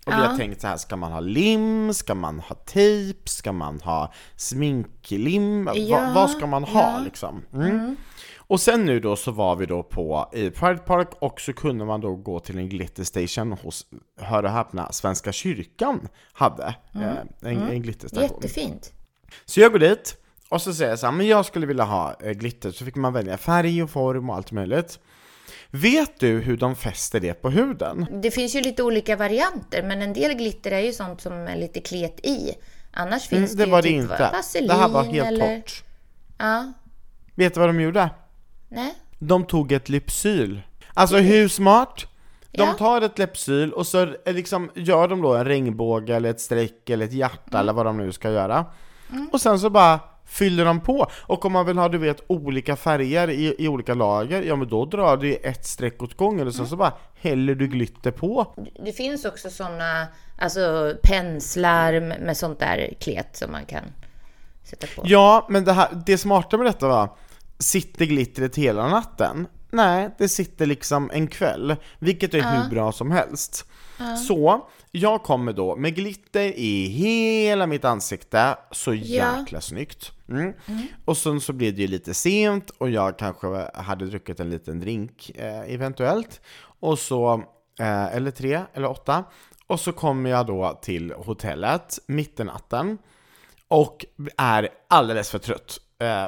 [0.05, 1.93] Och vi har tänkt så här, ska man ha lim?
[1.93, 3.29] Ska man ha tejp?
[3.29, 5.65] Ska man ha sminklim?
[5.65, 7.03] Va, Ja, vad ska man ha ja.
[7.03, 7.45] liksom?
[7.53, 7.95] Mm.
[8.47, 11.85] Och sen nu då så var vi då på i Pride Park och så kunde
[11.85, 13.85] man då gå till en glitter station hos,
[14.19, 18.29] hör och häpna, Svenska kyrkan hade eh, en, en glitterstation.
[18.29, 18.93] Jättefint.
[19.45, 20.17] Så jag går dit
[20.49, 22.95] och så säger jag så här, men jag skulle vilja ha eh, glitter, så fick
[22.95, 24.99] man välja färg och form och allt möjligt.
[25.71, 28.05] Vet du hur de fäster det på huden?
[28.21, 31.55] Det finns ju lite olika varianter, men en del glitter är ju sånt som är
[31.55, 32.53] lite klet i.
[32.91, 34.29] Annars finns Mm, det det, var ju det typ inte.
[34.33, 35.55] vaselin Det här var helt eller...
[35.59, 35.83] torrt.
[36.37, 36.73] Ja,
[37.35, 38.09] Vet du vad de gjorde?
[38.69, 38.93] Nej.
[39.19, 40.61] De tog ett Lypsyl.
[40.93, 42.05] Alltså hur smart?
[42.51, 42.73] De Ja.
[42.73, 46.89] tar ett Lypsyl och så eh, liksom gör de då en regnbåge eller ett streck
[46.89, 47.59] eller ett hjärta Mm.
[47.59, 48.65] eller vad de nu ska göra.
[49.31, 51.07] Och sen så bara fyller de på.
[51.21, 54.67] Och om man vill ha du vet olika färger i, i olika lager, ja men
[54.67, 58.53] då drar du ett streck åt gången och sen så bara häller du glitter på.
[58.85, 63.83] Det finns också sådana, alltså penslar med sånt där klet som man kan
[64.63, 65.01] sätta på.
[65.05, 67.09] Ja, men det, här, det smarta med detta var,
[67.59, 69.47] sitter glittret hela natten?
[69.71, 73.65] Nej, det sitter liksom en kväll, vilket är hur bra som helst.
[74.27, 80.11] Så, jag kommer då med glitter i hela mitt ansikte, så jäkla snyggt.
[80.29, 80.53] Mm.
[81.05, 84.79] Och sen så blev det ju lite sent och jag kanske hade druckit en liten
[84.79, 86.41] drink eh, eventuellt.
[86.79, 87.43] Och så,
[87.79, 89.23] eh, eller tre, eller åtta.
[89.67, 92.97] Och så kommer jag då till hotellet mitt i natten
[93.67, 94.05] och
[94.37, 95.79] är alldeles för trött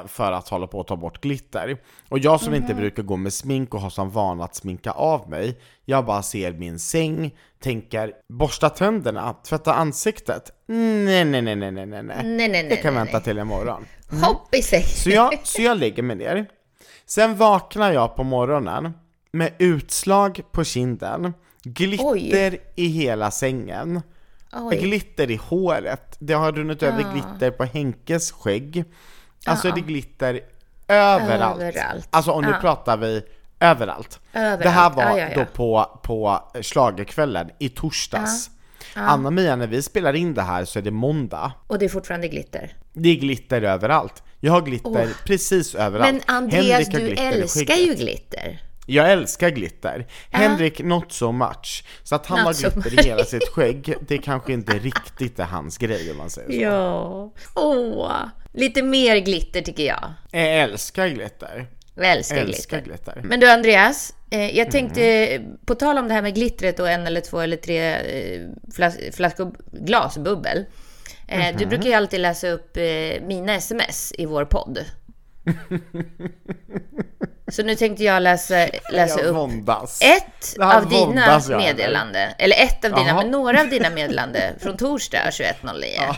[0.06, 1.76] för att hålla på och ta bort glitter.
[2.08, 5.30] Och jag som inte brukar gå med smink och har som vana att sminka av
[5.30, 10.50] mig, jag bara ser min säng, tänker borsta tänderna, tvätta ansiktet.
[10.66, 12.02] Nej, nej, nej, nej, nej, nej, nej.
[12.24, 13.84] Nej, nej, Det nej, kan nej, vänta till imorgon.
[14.22, 14.82] Hopp i säng.
[14.82, 16.46] Så jag, så jag lägger mig ner.
[17.06, 18.92] Sen vaknar jag på morgonen
[19.32, 24.02] med utslag på kinden, glitter i hela sängen,
[24.52, 24.76] Oj.
[24.76, 28.84] glitter i håret, det har runnit över glitter på Henkes skägg.
[29.46, 30.40] Alltså det är glitter
[30.88, 31.60] överallt.
[31.62, 32.08] Överallt.
[32.10, 32.58] Alltså och nu Ja.
[32.60, 33.22] pratar vi
[33.60, 34.20] överallt.
[34.32, 34.62] Överallt.
[34.62, 35.34] Det här var Ja, ja, ja.
[35.34, 38.50] då på, på schlagerkvällen i torsdags.
[38.94, 41.52] Anna-Mia, när vi spelar in det här så är det måndag.
[41.66, 42.76] Och det är fortfarande glitter.
[42.92, 44.22] Det är glitter överallt.
[44.40, 46.12] Jag har glitter precis överallt.
[46.12, 48.62] Men Andreas, du älskar ju glitter.
[48.86, 50.06] Jag älskar glitter.
[50.30, 51.84] Henrik not so much.
[52.02, 55.38] Så att han Not har so glitter i hela sitt skägg, det kanske inte riktigt
[55.38, 56.56] är hans grej om man säger så.
[56.62, 57.32] Ja.
[57.54, 58.12] Åh,
[58.52, 60.12] lite mer glitter tycker jag.
[60.30, 61.66] Jag älskar glitter.
[61.94, 63.12] Jag älskar, Älskar glitter.
[63.12, 63.28] glitter.
[63.28, 67.06] Men du Andreas, eh, jag tänkte, på tal om det här med glittret och en
[67.06, 68.40] eller två eller tre eh,
[68.74, 70.64] flas flaskor glasbubbel.
[71.28, 74.84] Eh, Du brukar ju alltid läsa upp eh, mina sms i vår podd.
[77.48, 79.68] Så nu tänkte jag läsa, läsa Jag upp
[80.02, 83.16] ett av dina meddelanden, eller ett av dina, Jaha.
[83.22, 86.14] men några av dina meddelanden från torsdag 21.09.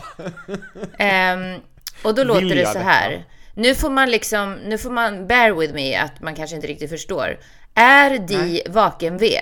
[0.97, 1.61] Ehm,
[2.03, 2.79] och då låter det så detta?
[2.79, 3.25] här.
[3.55, 6.89] Nu får man liksom, nu får man bear with me att man kanske inte riktigt
[6.89, 7.39] förstår.
[7.73, 9.39] Är di vaken V?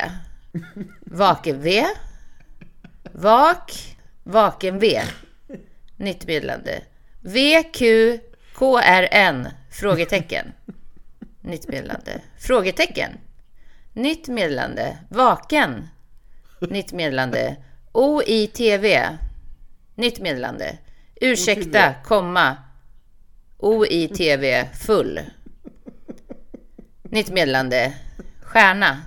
[1.02, 1.86] Vaken V?
[3.12, 3.96] Vak?
[4.24, 5.02] Vaken V?
[5.98, 6.82] Nytt meddelande.
[7.22, 8.20] V, Q,
[8.56, 9.48] K, R, N?
[9.72, 10.54] Frågetecken.
[11.42, 12.22] Nytt meddelande.
[12.40, 13.12] Frågetecken.
[13.94, 14.98] Nytt meddelande.
[15.10, 15.88] Vaken.
[16.60, 17.56] Nytt meddelande.
[17.92, 18.86] OITV.
[19.96, 20.78] Nytt meddelande.
[21.24, 22.58] Ursäkta, komma.
[23.58, 25.20] OITV full.
[27.04, 27.94] Nytt meddelande.
[28.44, 29.02] Stjärna.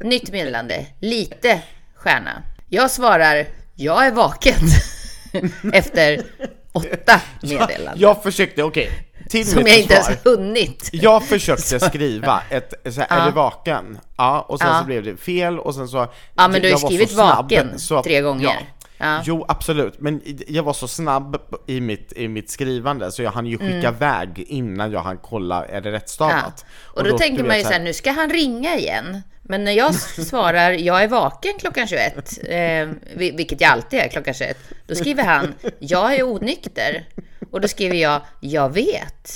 [0.00, 0.86] Nytt meddelande.
[1.00, 1.62] Lite
[1.94, 2.42] stjärna.
[2.68, 4.54] Jag svarar, jag är vaken.
[5.72, 6.22] Efter
[6.72, 7.94] åtta meddelanden.
[7.96, 8.90] Jag försökte, okej,
[9.28, 10.90] till som jag inte ens hunnit.
[10.92, 13.98] Jag försökte skriva ett, så här, är du vaken?
[14.16, 14.78] Ja, och sen Ja.
[14.80, 15.96] så blev det fel och sen så...
[16.34, 18.44] Ja, men du har ju jag skrivit snabb, vaken så tre gånger.
[18.44, 18.56] Ja.
[19.02, 19.22] Ja.
[19.24, 21.36] Jo, absolut, men jag var så snabb
[21.66, 25.64] i mitt, i mitt skrivande så jag hann ju skicka iväg innan jag hann kolla,
[25.66, 26.30] är det rätt Mm.
[26.30, 26.38] Ja.
[26.40, 26.64] stavat?
[26.80, 29.22] Och då, tänker du man ju vet, så här, nu ska han ringa igen.
[29.42, 29.94] Men när jag
[30.28, 32.14] svarar, jag är vaken klockan 21,
[32.48, 32.54] eh,
[33.16, 37.08] vil- vilket jag alltid är klockan 21, då skriver han, jag är onykter.
[37.50, 39.30] Och då skriver jag, jag vet.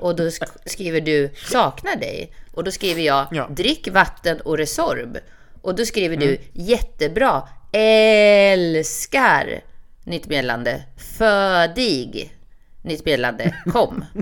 [0.00, 2.32] Och då sk- skriver du, saknar dig.
[2.52, 3.48] Och då skriver jag, Ja.
[3.50, 5.18] drick vatten och Resorb.
[5.62, 7.42] Och då skriver du, jättebra,
[7.74, 9.60] älskar.
[10.04, 10.82] Nytt meddelande,
[11.18, 12.34] födig.
[12.82, 14.04] Nytt meddelande, kom.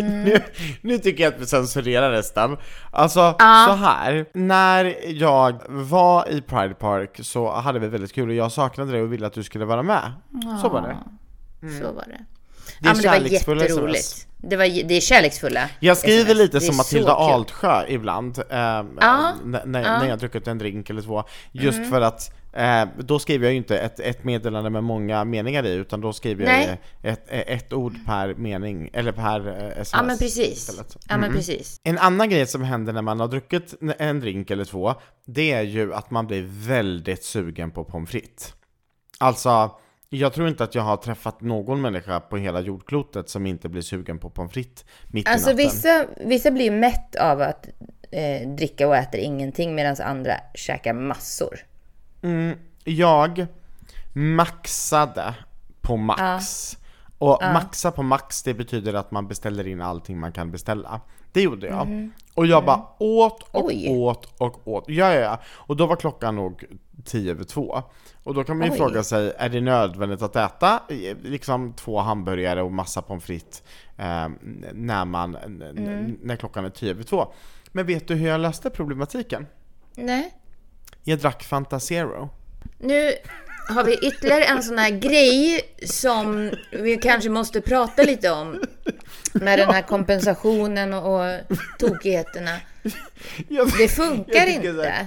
[0.00, 0.40] nu,
[0.80, 2.56] nu tycker jag att vi censurerar resten.
[2.90, 4.26] Alltså, så här.
[4.32, 9.02] När jag var i Pride Park så hade vi väldigt kul och jag saknade dig
[9.02, 10.12] och ville att du skulle vara med.
[10.62, 10.96] Så var det.
[11.80, 12.24] Så var det.
[12.80, 14.27] Det är ja, men det var jätteroligt.
[14.42, 17.12] Det, var, det är kärleksfulla Jag skriver lite Det som Matilda.
[17.12, 18.86] Altsjö ibland, eh, n-
[19.42, 21.24] när, när jag druckit en drink eller två.
[21.52, 21.90] Just Mm.
[21.90, 25.72] för att eh, då skriver jag ju inte ett, ett meddelande med många meningar i,
[25.72, 26.78] utan då skriver jag Nej.
[27.02, 29.90] ju ett, ett ord per mening, eller per eh, sms.
[29.92, 30.58] Ja, men precis.
[30.68, 30.96] istället.
[31.08, 31.80] Ja, men precis.
[31.84, 34.94] En annan grej som händer när man har druckit en drink eller två,
[35.26, 38.54] det är ju att man blir väldigt sugen på pommes frites.
[39.18, 39.70] Alltså,
[40.10, 43.82] jag tror inte att jag har träffat någon människa på hela jordklotet som inte blir
[43.82, 45.66] sugen på pommes frites mitt Alltså i natten.
[45.66, 47.68] vissa, vissa blir mätt av att
[48.10, 51.58] eh, dricka och äter ingenting medan andra käkar massor.
[52.84, 53.46] Jag
[54.12, 55.34] maxade
[55.80, 56.76] på max.
[57.18, 61.00] Och maxa på max, det betyder att man beställer in allting man kan beställa.
[61.32, 62.10] Det gjorde jag.
[62.34, 63.88] Och jag bara åt och Oj.
[63.88, 64.84] åt och åt.
[64.86, 65.40] Ja, ja, ja.
[65.46, 66.64] Och då var klockan nog
[67.08, 67.82] 10 över 2.
[68.24, 68.78] Och då kan man ju Oj.
[68.78, 73.62] fråga sig, är det nödvändigt att äta eh, liksom två hamburgare och massa pommes frites
[73.98, 74.28] eh,
[74.72, 76.18] när, man, Mm.
[76.22, 77.32] när klockan är 10 över 2?
[77.72, 79.46] Men vet du hur jag löste problematiken?
[79.94, 80.34] Nej.
[81.04, 82.28] Jag drack Fanta Zero.
[82.78, 83.12] Nu
[83.68, 88.60] har vi ytterligare en sån här grej som vi kanske måste prata lite om.
[89.32, 91.24] Med den här kompensationen och
[91.78, 92.56] tokigheterna.
[93.48, 95.06] Jag- Det funkar inte.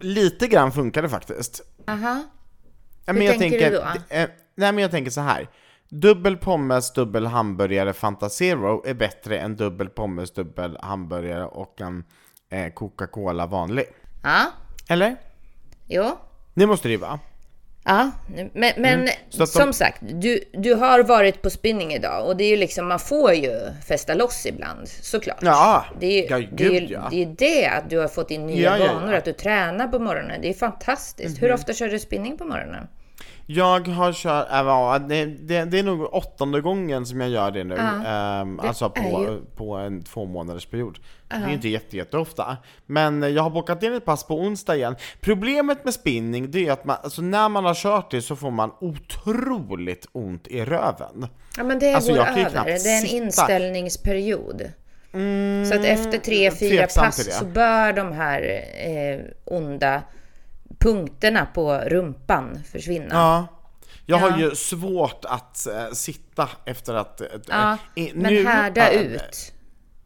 [0.00, 1.62] Lite grann funkar det faktiskt.
[1.86, 2.22] Aha.
[3.06, 3.84] Hur men tänker du då?
[4.54, 5.48] nej men jag tänker så här.
[5.88, 12.04] Dubbel pommes, dubbel hamburgare, Fanta Zero är bättre än dubbel pommes, dubbel hamburgare och en
[12.50, 13.84] eh, Coca-Cola vanlig.
[14.22, 14.46] Ja,
[14.88, 15.16] Eller?
[15.86, 16.18] jo.
[16.54, 17.20] Det måste det ju vara.
[17.86, 19.08] Ja, men, men Mm.
[19.38, 22.88] De- som sagt, du, du har varit på spinning idag och det är ju liksom,
[22.88, 23.52] man får ju
[23.88, 25.38] festa loss ibland, såklart.
[25.40, 27.08] Ja, det är, ja, ju- det, är, gud, ja.
[27.10, 29.98] det är det att du har fått in nya Ja, vanor, att du tränar på
[29.98, 30.40] morgonen.
[30.42, 31.36] Det är fantastiskt.
[31.36, 31.40] Mhm.
[31.48, 32.86] Hur ofta kör du spinning på morgonen?
[33.48, 34.46] Jag har kört,
[35.02, 37.76] äh, det, det, det är nog åttonde gången som jag gör det nu.
[38.06, 40.98] Ehm, alltså är på, ju- på en två månaders period.
[41.28, 42.56] Det är inte jätte, jätteofta.
[42.86, 44.96] Men jag har bokat in ett pass på onsdag igen.
[45.20, 48.50] Problemet med spinning, det är att man, alltså när man har kört det så får
[48.50, 51.26] man otroligt ont i röven.
[51.56, 52.64] Ja, men det Alltså, går ju över.
[52.64, 53.16] Det är en sitta.
[53.16, 54.62] inställningsperiod.
[55.68, 57.32] så att efter tre, fyra Mm, pass det.
[57.32, 58.42] så bör de här
[58.86, 60.02] eh, onda
[60.90, 63.08] punkterna på rumpan försvinna.
[63.14, 63.46] Ja.
[64.06, 64.38] Jag har Ja.
[64.38, 67.20] ju svårt att eh, sitta efter att...
[67.20, 69.52] eh, Ja, eh, men härda eh, ut.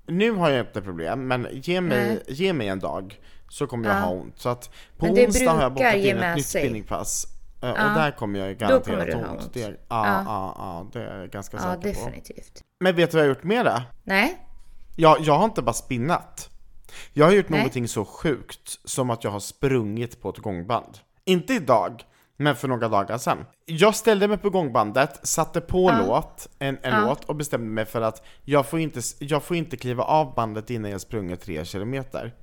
[0.06, 3.96] Nu har jag inte problem, men ge mig, ge mig en dag så kommer jag
[3.96, 4.00] Ja.
[4.00, 4.38] ha ont.
[4.38, 7.26] Så att på onsdag har jag bokat in ett nytt spinningpass.
[7.60, 9.42] Och där kommer jag Då kommer garanterat du ha ont.
[9.42, 9.54] ont.
[9.54, 10.22] Det, ja, Ja.
[10.26, 10.54] ja.
[10.58, 11.86] Ja, det är jag ganska Ja, säker på.
[11.88, 12.62] definitivt.
[12.80, 13.82] Men vet du vad jag har gjort med det?
[14.04, 14.38] Nej,
[14.96, 16.50] Jag, jag har inte bara spinnat.
[17.12, 17.58] Jag har gjort Nej.
[17.58, 20.98] någonting så sjukt som att jag har sprungit på ett gångband.
[21.24, 22.02] Inte idag,
[22.36, 23.38] men för några dagar sedan.
[23.66, 28.00] Jag ställde mig på gångbandet, satte på låt, en, en låt och bestämde mig för
[28.00, 32.34] att jag får, inte, jag får inte kliva av bandet innan jag sprungit 3 kilometer.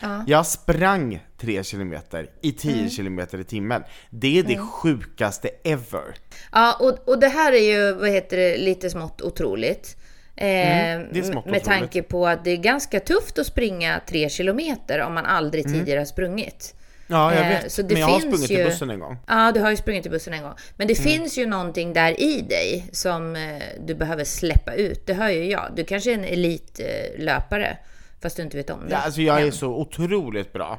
[0.00, 0.24] Ja.
[0.26, 3.82] Jag sprang 3 kilometer i 10 kilometer i timmen.
[4.10, 6.14] Det är det sjukaste ever.
[6.52, 9.96] Ja, och, och det här är ju, vad heter det, lite smått otroligt.
[10.36, 15.00] Eh, Mm, smått med tanke på att det är ganska tufft att springa tre kilometer
[15.00, 15.78] om man aldrig Mm.
[15.78, 16.74] tidigare har sprungit.
[17.06, 17.72] Ja, jag Eh, vet.
[17.72, 19.16] så det Men jag har sprungit ju- i bussen en gång.
[19.26, 20.52] Ja, du har ju sprungit i bussen en gång.
[20.76, 20.88] Men Mm.
[20.88, 23.42] det finns ju någonting där i dig som eh,
[23.86, 25.06] du behöver släppa ut.
[25.06, 25.72] Det hör ju jag.
[25.76, 27.76] Du kanske är en elitlöpare,
[28.22, 28.92] fast du inte vet om det.
[28.92, 30.78] Ja, alltså jag är så otroligt bra.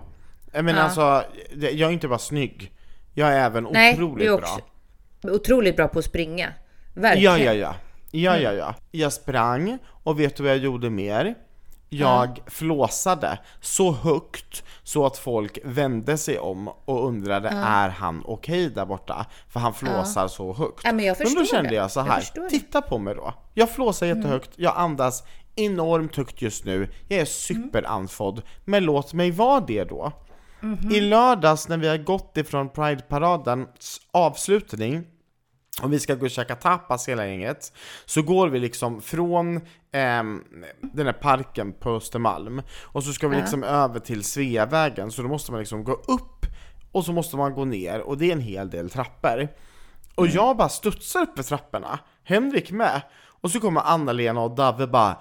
[0.53, 0.85] Jag menar Ja.
[0.85, 1.23] alltså,
[1.59, 2.71] jag är inte bara snygg.
[3.13, 4.59] Jag är även Nej, otroligt du är också
[5.21, 5.31] bra.
[5.33, 6.53] otroligt bra på att springa.
[6.93, 7.31] Verkligen.
[7.37, 7.75] Ja, ja, ja.
[8.21, 8.43] Ja, Mm.
[8.43, 8.75] ja, ja.
[8.91, 11.36] Jag sprang och vet du vad jag gjorde mer?
[11.89, 18.69] Jag flåsade så högt så att folk vände sig om och undrade är han okej
[18.69, 19.25] där borta?
[19.49, 20.82] För han flåsar så högt.
[20.84, 21.75] Ja, men jag då förstår kände det.
[21.75, 22.49] jag så Jag här, det.
[22.49, 23.34] titta på mig då.
[23.54, 24.17] Jag flåsar Mm.
[24.17, 25.23] jättehögt, jag andas
[25.56, 30.12] enormt högt just nu, jag är superandfådd, men låt mig vara det då.
[30.60, 30.91] Mhm.
[30.91, 35.04] I lördags när vi har gått ifrån Prideparadens avslutning
[35.81, 37.73] och vi ska gå och käka tapas hela gänget,
[38.05, 39.61] så går vi liksom från
[39.91, 40.43] ehm,
[40.81, 45.27] den här parken på Östermalm, och så ska vi liksom över till Sveavägen, så då
[45.27, 46.45] måste man liksom gå upp,
[46.91, 49.47] och så måste man gå ner, och det är en hel del trappor.
[50.15, 53.01] Och jag bara studsar upp för trapporna, Henrik med,
[53.41, 55.17] och så kommer Anna-Lena och Dave bara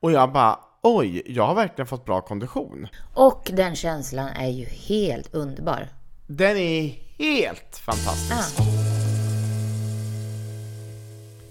[0.00, 2.88] Och jag bara oj, jag har verkligen fått bra kondition.
[3.14, 5.88] Och den känslan är ju helt underbar.
[6.26, 8.58] Den är helt fantastisk.
[8.58, 8.64] Ja.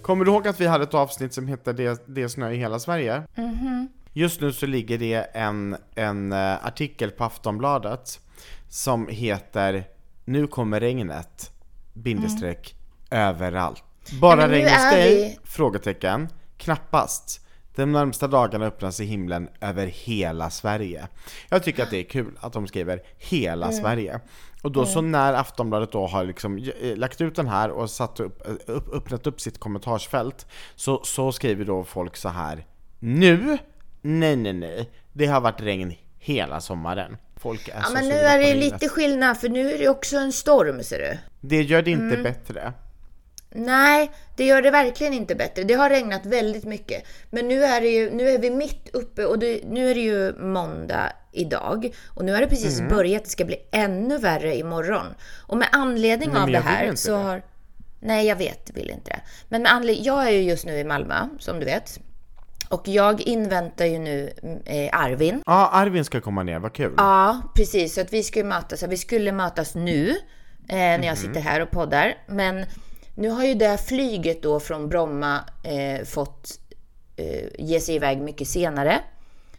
[0.02, 2.78] Kommer du ihåg att vi hade ett avsnitt som heter Det, det snö i hela
[2.78, 3.22] Sverige?
[4.12, 8.20] Just nu så ligger det en, en eh, artikel på Aftonbladet
[8.68, 9.84] som heter
[10.24, 11.50] Nu kommer regnet,
[11.92, 12.74] bindestreck,
[13.10, 13.84] överallt.
[14.20, 15.38] Bara regn hos dig?
[15.44, 16.28] Frågetecken.
[16.56, 17.38] Knappast.
[17.74, 21.08] De närmsta dagarna öppnas i himlen över hela Sverige.
[21.48, 23.80] Jag tycker att det är kul att de skriver hela Mm.
[23.80, 24.20] Sverige.
[24.62, 28.20] Och då så när Aftonbladet då har liksom eh, lagt ut den här och satt
[28.20, 32.66] upp, eh, upp, öppnat upp sitt kommentarsfält så, så skriver då folk så här
[32.98, 33.58] Nu?
[34.02, 37.16] Nej nej nej, det har varit regn hela sommaren.
[37.36, 40.16] Folk är Ja, så men nu är det lite skillnad, för nu är det också
[40.16, 41.18] en storm, ser du.
[41.40, 42.22] Det gör det inte Mm.
[42.22, 42.72] bättre.
[43.54, 45.62] Nej, det gör det verkligen inte bättre.
[45.62, 47.02] Det har regnat väldigt mycket.
[47.30, 50.00] Men nu är, det ju, nu är vi mitt uppe och det, nu är det
[50.00, 51.94] ju måndag idag.
[52.06, 52.90] Och nu har det precis Mm.
[52.96, 53.24] börjat.
[53.24, 55.06] Det ska bli ännu värre imorgon.
[55.46, 57.16] Och med anledning Nej, av det här så det.
[57.22, 57.42] har...
[58.00, 59.20] Nej, jag vet, vill inte det.
[59.48, 60.04] Men med anledning...
[60.04, 62.00] Jag är ju just nu i Malmö, som du vet.
[62.68, 64.32] Och jag inväntar ju nu
[64.64, 65.42] eh, Arvin.
[65.46, 66.94] Ja, Arvin ska komma ner, vad kul.
[66.96, 67.94] Ja, precis.
[67.94, 68.82] Så att vi ska ju mötas.
[68.82, 70.10] Vi skulle mötas nu
[70.68, 72.14] eh, när jag sitter här och poddar.
[72.28, 72.64] Men
[73.14, 76.50] nu har ju det flyget då från Bromma eh, fått
[77.16, 79.00] eh, ge sig iväg mycket senare.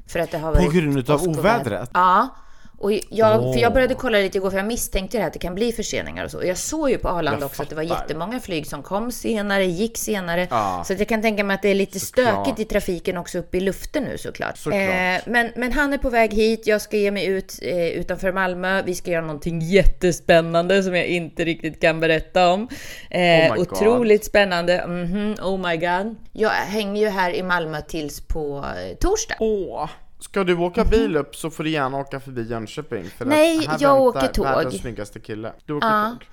[0.07, 1.89] För att det har varit grund utav påsk och ovädret?
[1.93, 2.35] Ja.
[2.83, 5.39] Och jag, för jag började kolla lite igår för jag misstänkte det här att det
[5.39, 6.37] kan bli förseningar och så.
[6.37, 9.65] Och jag såg ju på Arlanda också att det var jättemånga flyg som kom senare,
[9.65, 10.47] gick senare.
[10.49, 10.83] Ja.
[10.87, 12.27] Så jag kan tänka mig att det är lite Såklart.
[12.45, 14.57] stökigt i trafiken också uppe i luften nu såklart.
[14.57, 14.81] Såklart.
[14.81, 18.31] Eh, men, men han är på väg hit, jag ska ge mig ut eh, utanför
[18.31, 18.81] Malmö.
[18.81, 22.67] Vi ska göra någonting jättespännande som jag inte riktigt kan berätta om.
[23.09, 24.87] Eh, Oh otroligt spännande.
[24.87, 26.15] Mhm, oh my god.
[26.31, 29.35] Jag hänger ju här i Malmö tills på eh, torsdag.
[29.39, 29.89] Åh,
[30.23, 33.05] ska du åka bil upp så får du gärna åka förbi Jönköping.
[33.17, 34.45] För Nej, att här jag väntar åker tåg.
[34.45, 35.53] Världens snyggaste kille.
[35.65, 36.09] Du åker Ja.
[36.19, 36.27] tåg.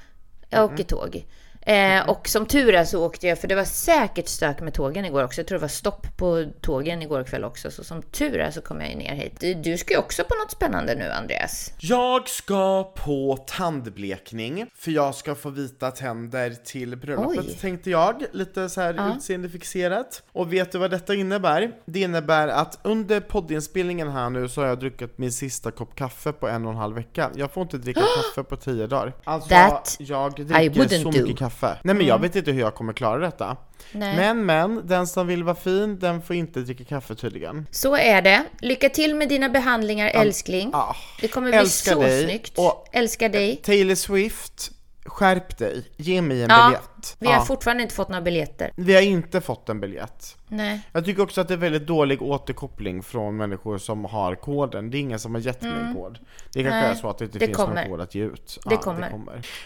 [0.50, 1.26] Jag åker tåg.
[1.70, 5.04] Eh, och som tur är så åkte jag, för det var säkert stök med tågen
[5.04, 5.40] igår också.
[5.40, 7.70] Jag tror det var stopp på tågen igår kväll också.
[7.70, 9.40] Så som tur är så kom jag ju ner hit.
[9.40, 11.72] Du, du ska ju också på något spännande nu, Andreas.
[11.78, 17.56] Jag ska på tandblekning, för jag ska få vita tänder till bröllopet Oj.
[17.60, 18.24] tänkte jag.
[18.32, 20.22] Lite så här utseendefixerat.
[20.32, 21.72] Och vet du vad detta innebär?
[21.84, 26.32] Det innebär att under poddinspelningen här nu så har jag druckit min sista kopp kaffe
[26.32, 27.30] på en och en halv vecka.
[27.34, 28.00] Jag får inte dricka
[28.34, 29.12] kaffe på tio dagar.
[29.24, 31.22] Alltså, That jag I dricker wouldn't så do.
[31.22, 31.78] mycket kaffe.
[31.84, 33.56] Nej men jag vet inte hur jag kommer klara detta.
[33.92, 34.16] Nej.
[34.16, 37.66] Men men, den som vill vara fin, den får inte dricka kaffe tydligen.
[37.70, 38.44] Så är det.
[38.60, 40.70] Lycka till med dina behandlingar, älskling.
[40.74, 42.24] ah, det kommer bli så dig.
[42.24, 42.58] snyggt.
[42.58, 43.56] Och- Älskar dig.
[43.56, 44.70] Taylor Swift,
[45.06, 47.16] skärp dig, ge mig en Ja, biljett.
[47.18, 47.40] vi har Ja.
[47.44, 48.72] fortfarande inte fått några biljetter.
[48.76, 50.36] Vi har inte fått en biljett.
[50.48, 50.80] Nej.
[50.92, 54.90] Jag tycker också att det är väldigt dålig återkoppling från människor som har koden.
[54.90, 56.18] Det är ingen som har gett mig en kod.
[56.52, 56.80] Det kanske Mm.
[56.80, 57.74] Nej, är så att det inte det finns kommer.
[57.74, 58.58] någon kod att ge ut.
[58.64, 59.10] Det kommer.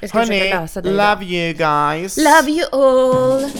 [0.00, 1.18] Jag ska försöka lösa det idag.
[1.20, 2.16] love you guys!
[2.16, 3.50] Love you all!